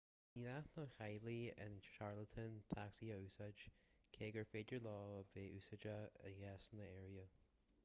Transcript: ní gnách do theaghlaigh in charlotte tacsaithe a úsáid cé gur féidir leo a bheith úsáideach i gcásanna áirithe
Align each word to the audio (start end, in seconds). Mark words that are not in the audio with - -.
ní 0.35 0.43
gnách 0.43 0.67
do 0.75 0.85
theaghlaigh 0.93 1.65
in 1.65 1.75
charlotte 1.87 2.45
tacsaithe 2.73 3.11
a 3.17 3.19
úsáid 3.27 3.63
cé 4.17 4.31
gur 4.37 4.49
féidir 4.55 4.83
leo 4.89 5.05
a 5.21 5.23
bheith 5.35 5.55
úsáideach 5.61 6.19
i 6.33 6.35
gcásanna 6.43 6.91
áirithe 6.99 7.27